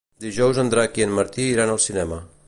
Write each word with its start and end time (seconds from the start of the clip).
Dijous 0.23 0.59
en 0.61 0.71
Drac 0.73 0.97
i 1.01 1.05
en 1.05 1.13
Martí 1.17 1.45
iran 1.51 1.75
al 1.75 1.83
cinema. 1.87 2.19